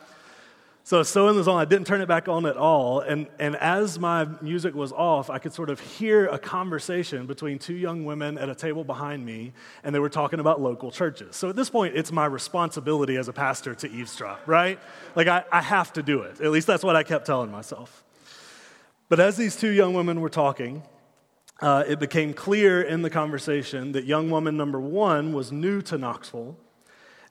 [0.86, 3.00] So so in the zone, I didn't turn it back on at all.
[3.00, 7.58] And, and as my music was off, I could sort of hear a conversation between
[7.58, 11.36] two young women at a table behind me, and they were talking about local churches.
[11.36, 14.78] So at this point, it's my responsibility as a pastor to eavesdrop, right?
[15.16, 16.42] Like I, I have to do it.
[16.42, 18.03] At least that's what I kept telling myself.
[19.14, 20.82] But as these two young women were talking,
[21.62, 25.96] uh, it became clear in the conversation that young woman number one was new to
[25.96, 26.56] Knoxville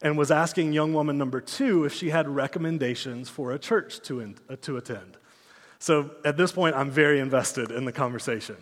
[0.02, 4.22] and was asking young woman number two if she had recommendations for a church to,
[4.22, 5.18] in, uh, to attend.
[5.78, 8.56] So at this point, I'm very invested in the conversation.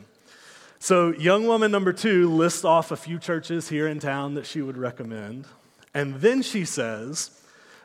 [0.80, 4.64] So, young woman number two lists off a few churches here in town that she
[4.64, 5.46] would recommend.
[5.94, 7.40] And then she says,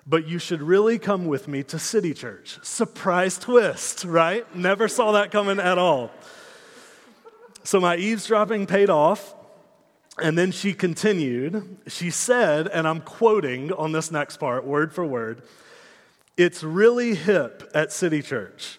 [0.07, 2.59] But you should really come with me to City Church.
[2.63, 4.55] Surprise twist, right?
[4.55, 6.11] Never saw that coming at all.
[7.65, 9.35] So, my eavesdropping paid off.
[10.19, 11.79] And then she continued.
[11.89, 15.43] She said, and I'm quoting on this next part, word for word,
[16.37, 18.79] it's really hip at City Church.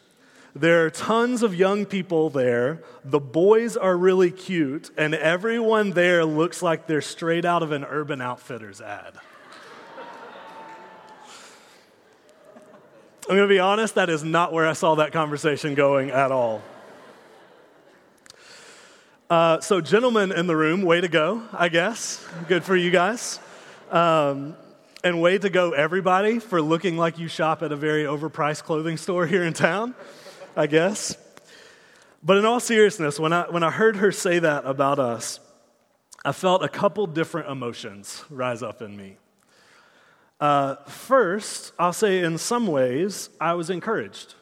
[0.56, 2.82] There are tons of young people there.
[3.06, 7.84] The boys are really cute, and everyone there looks like they're straight out of an
[7.84, 9.14] Urban Outfitters ad.
[13.30, 16.32] I'm going to be honest, that is not where I saw that conversation going at
[16.32, 16.62] all.
[19.30, 22.26] Uh, so, gentlemen in the room, way to go, I guess.
[22.48, 23.42] Good for you guys.
[23.92, 24.56] Um,
[25.04, 28.96] and way to go, everybody, for looking like you shop at a very overpriced clothing
[28.96, 29.94] store here in town.
[30.56, 31.18] I guess.
[32.24, 35.42] But in all seriousness, when I, when I heard her say that about us,
[36.24, 39.18] I felt a couple different emotions rise up in me.
[40.40, 44.36] Uh, first, I'll say in some ways, I was encouraged.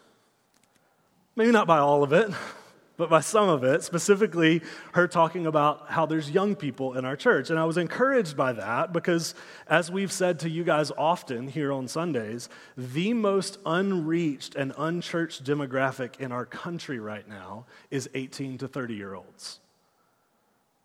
[1.36, 2.30] Maybe not by all of it,
[2.98, 4.62] but by some of it, specifically
[4.94, 7.50] her talking about how there's young people in our church.
[7.50, 9.36] And I was encouraged by that because,
[9.68, 15.46] as we've said to you guys often here on Sundays, the most unreached and unchurched
[15.46, 19.60] demographic in our country right now is 18 to 30 year olds.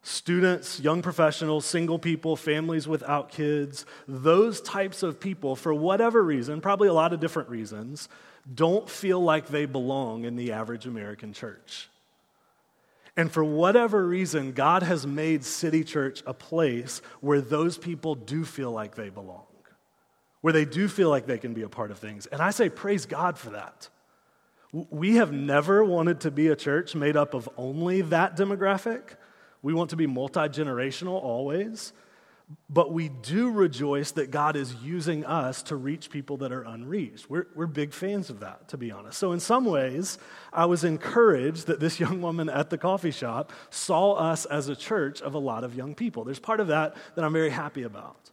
[0.02, 6.60] Students, young professionals, single people, families without kids, those types of people, for whatever reason,
[6.62, 8.08] probably a lot of different reasons,
[8.52, 11.90] don't feel like they belong in the average American church.
[13.16, 18.44] And for whatever reason, God has made City Church a place where those people do
[18.44, 19.44] feel like they belong,
[20.40, 22.24] where they do feel like they can be a part of things.
[22.26, 23.90] And I say, praise God for that.
[24.72, 29.16] We have never wanted to be a church made up of only that demographic.
[29.62, 31.92] We want to be multi generational always.
[32.68, 37.30] But we do rejoice that God is using us to reach people that are unreached.
[37.30, 39.18] We're, we're big fans of that, to be honest.
[39.18, 40.18] So, in some ways,
[40.52, 44.74] I was encouraged that this young woman at the coffee shop saw us as a
[44.74, 46.24] church of a lot of young people.
[46.24, 48.30] There's part of that that I'm very happy about.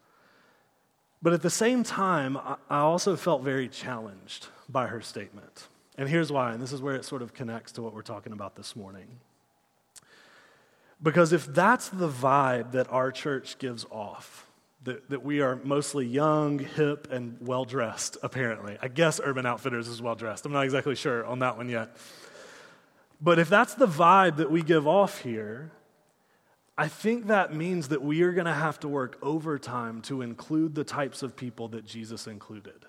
[1.22, 5.68] But at the same time, I also felt very challenged by her statement.
[5.98, 8.34] And here's why, and this is where it sort of connects to what we're talking
[8.34, 9.08] about this morning.
[11.02, 14.48] Because if that's the vibe that our church gives off,
[14.84, 18.78] that, that we are mostly young, hip, and well dressed, apparently.
[18.82, 20.46] I guess Urban Outfitters is well dressed.
[20.46, 21.96] I'm not exactly sure on that one yet.
[23.20, 25.72] But if that's the vibe that we give off here,
[26.78, 30.76] I think that means that we are going to have to work overtime to include
[30.76, 32.86] the types of people that Jesus included.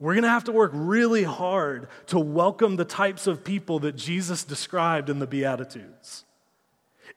[0.00, 3.96] We're going to have to work really hard to welcome the types of people that
[3.96, 6.24] Jesus described in the Beatitudes.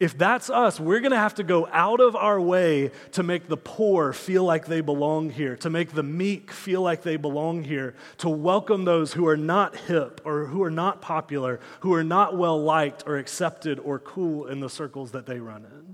[0.01, 3.47] If that's us, we're going to have to go out of our way to make
[3.47, 7.63] the poor feel like they belong here, to make the meek feel like they belong
[7.63, 12.03] here, to welcome those who are not hip or who are not popular, who are
[12.03, 15.92] not well liked or accepted or cool in the circles that they run in.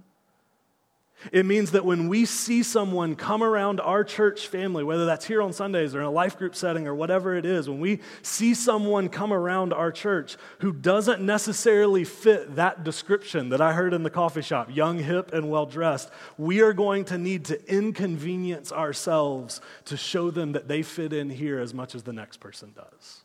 [1.31, 5.41] It means that when we see someone come around our church family, whether that's here
[5.41, 8.53] on Sundays or in a life group setting or whatever it is, when we see
[8.53, 14.03] someone come around our church who doesn't necessarily fit that description that I heard in
[14.03, 18.71] the coffee shop young, hip, and well dressed we are going to need to inconvenience
[18.71, 22.73] ourselves to show them that they fit in here as much as the next person
[22.75, 23.23] does.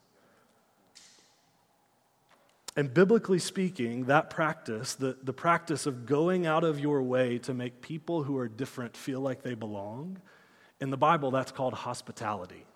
[2.77, 7.55] And biblically speaking, that practice, the, the practice of going out of your way to
[7.55, 10.21] make people who are different feel like they belong,
[10.81, 12.67] in the Bible, that's called hospitality.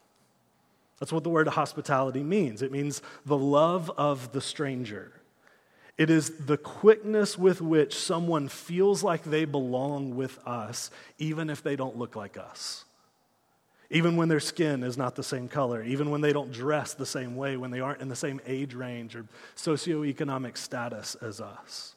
[1.00, 5.12] That's what the word hospitality means it means the love of the stranger.
[5.96, 11.62] It is the quickness with which someone feels like they belong with us, even if
[11.62, 12.84] they don't look like us
[13.90, 17.06] even when their skin is not the same color, even when they don't dress the
[17.06, 19.24] same way, when they aren't in the same age range or
[19.56, 21.94] socioeconomic status as us.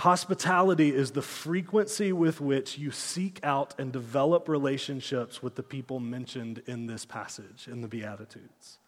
[0.00, 6.00] Hospitality is the frequency with which you seek out and develop relationships with the people
[6.00, 8.78] mentioned in this passage, in the Beatitudes.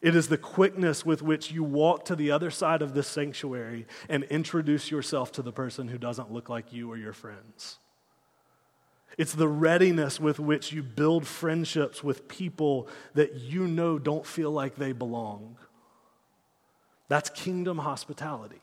[0.00, 3.86] It is the quickness with which you walk to the other side of this sanctuary
[4.08, 7.79] and introduce yourself to the person who doesn't look like you or your friends.
[9.20, 14.50] It's the readiness with which you build friendships with people that you know don't feel
[14.50, 15.56] like they belong.
[17.08, 18.62] That's kingdom hospitality.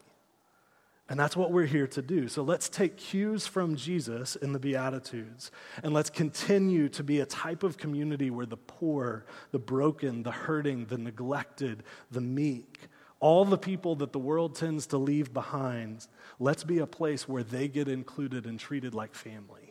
[1.09, 2.27] And that's what we're here to do.
[2.27, 5.51] So let's take cues from Jesus in the Beatitudes
[5.83, 10.31] and let's continue to be a type of community where the poor, the broken, the
[10.31, 12.79] hurting, the neglected, the meek,
[13.19, 16.07] all the people that the world tends to leave behind,
[16.39, 19.66] let's be a place where they get included and treated like family.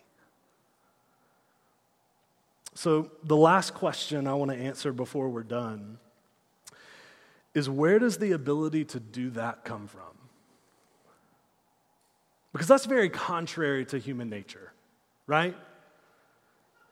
[2.77, 5.97] So, the last question I want to answer before we're done
[7.55, 10.03] is where does the ability to do that come from?
[12.53, 14.75] Because that's very contrary to human nature,
[15.27, 15.57] right?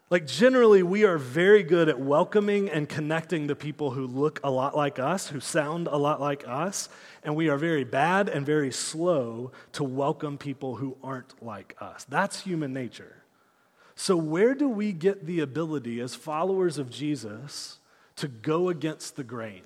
[0.09, 4.49] Like, generally, we are very good at welcoming and connecting to people who look a
[4.49, 6.89] lot like us, who sound a lot like us,
[7.23, 12.05] and we are very bad and very slow to welcome people who aren't like us.
[12.09, 13.21] That's human nature.
[13.95, 17.79] So, where do we get the ability as followers of Jesus
[18.17, 19.63] to go against the grain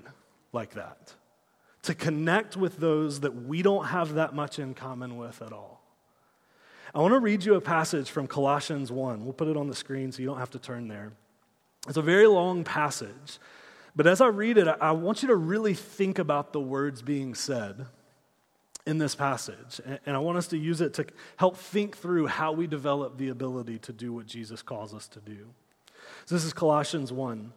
[0.54, 1.14] like that?
[1.84, 5.82] To connect with those that we don't have that much in common with at all?
[6.94, 9.24] I want to read you a passage from Colossians 1.
[9.24, 11.12] We'll put it on the screen so you don't have to turn there.
[11.88, 13.40] It's a very long passage,
[13.96, 17.34] but as I read it, I want you to really think about the words being
[17.34, 17.86] said
[18.90, 19.80] in this passage.
[20.06, 21.06] And I want us to use it to
[21.38, 25.20] help think through how we develop the ability to do what Jesus calls us to
[25.20, 25.46] do.
[26.26, 27.54] So this is Colossians 1.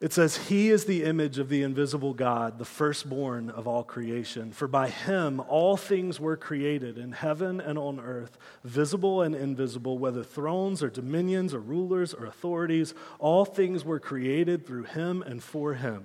[0.00, 4.52] It says, He is the image of the invisible God, the firstborn of all creation.
[4.52, 9.98] For by him all things were created in heaven and on earth, visible and invisible,
[9.98, 12.94] whether thrones or dominions or rulers or authorities.
[13.18, 16.04] All things were created through him and for him.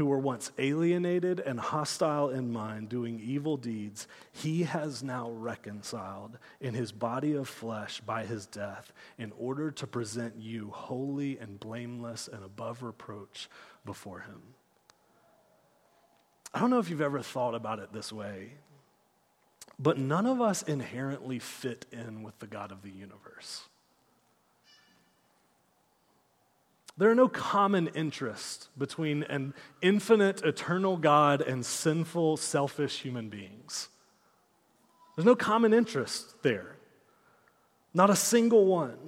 [0.00, 6.38] who were once alienated and hostile in mind, doing evil deeds, he has now reconciled
[6.58, 11.60] in his body of flesh by his death, in order to present you holy and
[11.60, 13.50] blameless and above reproach
[13.84, 14.40] before him.
[16.54, 18.54] I don't know if you've ever thought about it this way,
[19.78, 23.64] but none of us inherently fit in with the God of the universe.
[27.00, 33.88] There are no common interests between an infinite, eternal God and sinful, selfish human beings.
[35.16, 36.76] There's no common interest there.
[37.94, 38.98] Not a single one.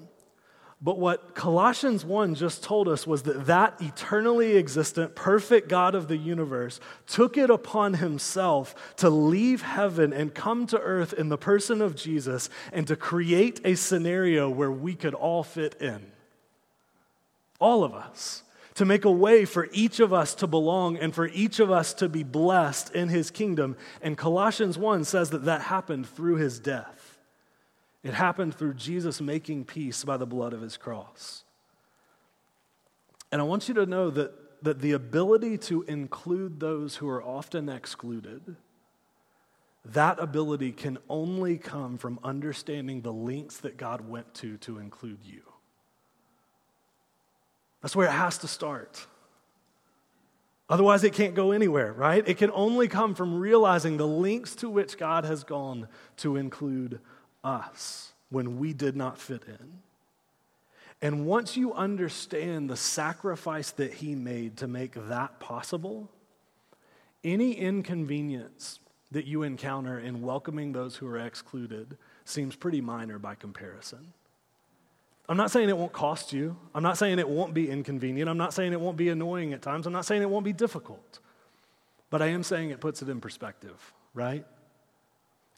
[0.81, 6.09] But what Colossians 1 just told us was that that eternally existent, perfect God of
[6.09, 11.37] the universe took it upon himself to leave heaven and come to earth in the
[11.37, 16.12] person of Jesus and to create a scenario where we could all fit in
[17.63, 18.43] all of us,
[18.75, 21.95] to make a way for each of us to belong and for each of us
[21.95, 23.77] to be blessed in his kingdom.
[24.01, 27.19] And Colossians 1 says that that happened through his death.
[28.03, 31.45] It happened through Jesus making peace by the blood of his cross.
[33.31, 37.23] And I want you to know that, that the ability to include those who are
[37.23, 38.57] often excluded,
[39.85, 45.21] that ability can only come from understanding the lengths that God went to to include
[45.23, 45.43] you.
[47.83, 49.07] That's where it has to start.
[50.69, 52.27] Otherwise, it can't go anywhere, right?
[52.27, 57.01] It can only come from realizing the lengths to which God has gone to include
[57.45, 59.81] us when we did not fit in.
[61.03, 66.09] And once you understand the sacrifice that He made to make that possible,
[67.25, 68.79] any inconvenience
[69.11, 74.15] that you encounter in welcoming those who are excluded seems pretty minor by comparison.
[75.33, 76.59] I'm not saying it won't cost you.
[76.75, 78.29] I'm not saying it won't be inconvenient.
[78.29, 79.87] I'm not saying it won't be annoying at times.
[79.87, 81.21] I'm not saying it won't be difficult.
[82.11, 84.45] But I am saying it puts it in perspective, right?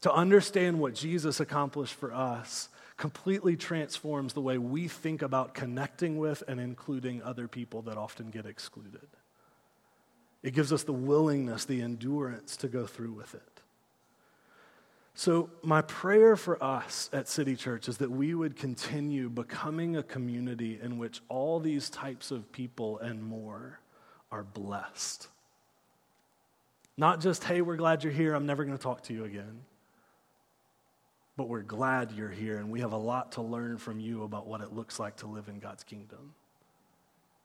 [0.03, 6.19] To understand what Jesus accomplished for us completely transforms the way we think about connecting
[6.19, 9.09] with and including other people that often get excluded.
[10.41, 13.54] It gives us the willingness, the endurance to go through with it.
[15.17, 20.03] So, my prayer for us at City Church is that we would continue becoming a
[20.03, 23.79] community in which all these types of people and more
[24.29, 25.29] are blessed.
[26.97, 29.61] Not just, hey, we're glad you're here, I'm never going to talk to you again.
[31.37, 34.47] But we're glad you're here, and we have a lot to learn from you about
[34.47, 36.33] what it looks like to live in God's kingdom.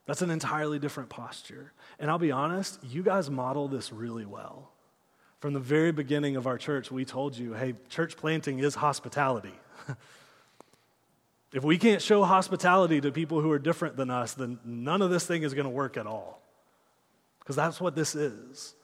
[0.06, 1.72] That's an entirely different posture.
[2.00, 4.72] And I'll be honest, you guys model this really well.
[5.40, 9.54] From the very beginning of our church, we told you hey, church planting is hospitality.
[11.52, 15.10] if we can't show hospitality to people who are different than us, then none of
[15.10, 16.42] this thing is going to work at all.
[17.38, 18.74] Because that's what this is.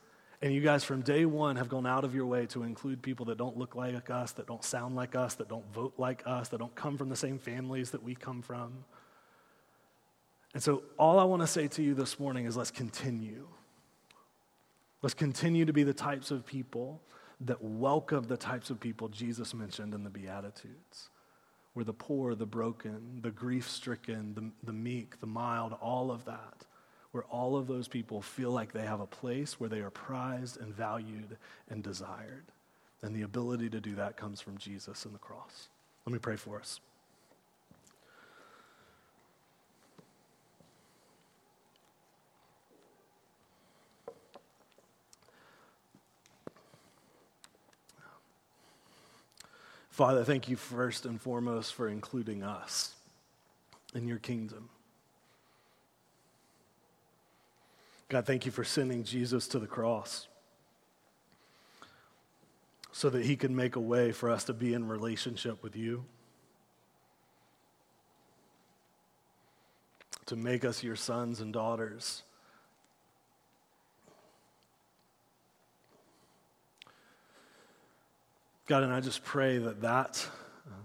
[0.43, 3.27] And you guys, from day one, have gone out of your way to include people
[3.27, 6.49] that don't look like us, that don't sound like us, that don't vote like us,
[6.49, 8.85] that don't come from the same families that we come from.
[10.53, 13.47] And so, all I want to say to you this morning is let's continue.
[15.07, 17.01] Let's continue to be the types of people
[17.43, 21.11] that welcome the types of people Jesus mentioned in the Beatitudes.
[21.75, 26.25] Where the poor, the broken, the grief stricken, the, the meek, the mild, all of
[26.25, 26.65] that
[27.13, 30.61] where all of those people feel like they have a place where they are prized
[30.61, 31.37] and valued
[31.71, 32.47] and desired.
[33.01, 35.69] And the ability to do that comes from Jesus and the cross.
[36.05, 36.81] Let me pray for us.
[49.97, 52.95] Father, thank you first and foremost for including us
[53.95, 54.69] in your kingdom.
[58.11, 60.29] God, thank you for sending Jesus to the cross
[62.93, 66.05] so that he can make a way for us to be in relationship with you,
[70.27, 72.23] to make us your sons and daughters.
[78.67, 80.27] God, and I just pray that that,
[80.67, 80.83] um,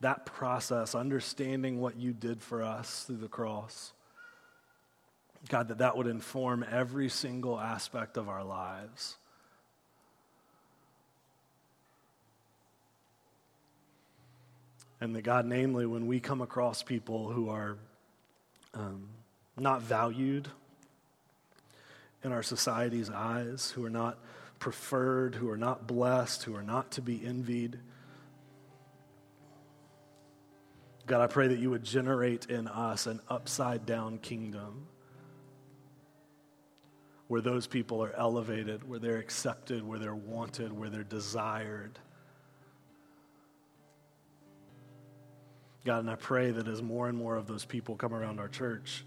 [0.00, 3.92] that process, understanding what you did for us through the cross,
[5.48, 9.16] God, that that would inform every single aspect of our lives.
[15.00, 17.78] And that, God, namely, when we come across people who are
[18.74, 19.08] um,
[19.56, 20.46] not valued
[22.22, 24.18] in our society's eyes, who are not
[24.60, 27.80] preferred, who are not blessed, who are not to be envied,
[31.10, 34.86] God, I pray that you would generate in us an upside down kingdom
[37.26, 41.98] where those people are elevated, where they're accepted, where they're wanted, where they're desired.
[45.84, 48.48] God, and I pray that as more and more of those people come around our
[48.48, 49.04] church,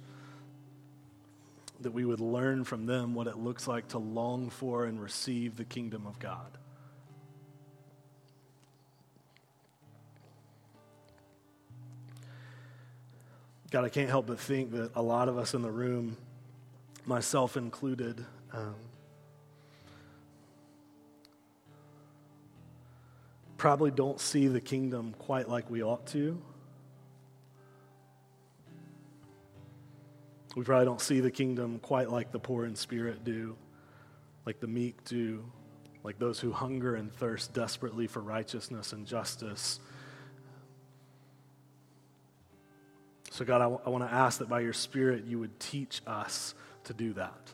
[1.84, 5.56] that we would learn from them what it looks like to long for and receive
[5.56, 6.58] the kingdom of God.
[13.70, 16.16] God, I can't help but think that a lot of us in the room
[17.06, 18.24] myself included.
[18.52, 18.76] Um,
[23.58, 26.40] probably don't see the kingdom quite like we ought to.
[30.56, 33.56] We probably don't see the kingdom quite like the poor in spirit do,
[34.46, 35.44] like the meek do,
[36.04, 39.80] like those who hunger and thirst desperately for righteousness and justice.
[43.34, 46.02] So, God, I, w- I want to ask that by your Spirit you would teach
[46.06, 47.52] us to do that.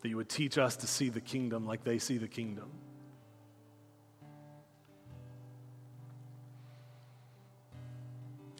[0.00, 2.68] That you would teach us to see the kingdom like they see the kingdom.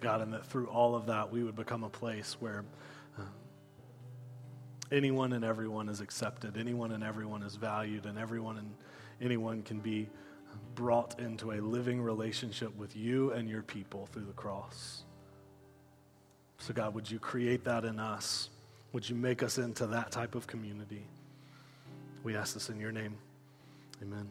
[0.00, 2.64] God, and that through all of that, we would become a place where
[3.18, 3.22] uh,
[4.92, 8.74] anyone and everyone is accepted, anyone and everyone is valued, and everyone and
[9.20, 10.08] anyone can be
[10.74, 15.04] brought into a living relationship with you and your people through the cross.
[16.58, 18.50] So, God, would you create that in us?
[18.92, 21.06] Would you make us into that type of community?
[22.22, 23.16] We ask this in your name.
[24.02, 24.28] Amen.